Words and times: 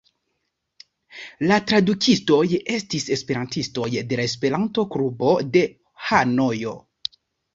La 1.51 1.57
tradukistoj 1.71 2.39
estis 2.77 3.05
esperantistoj 3.17 3.85
de 4.13 4.17
la 4.21 4.25
Esperanto-klubo 4.31 5.35
de 5.57 5.63
Hanojo. 6.09 6.73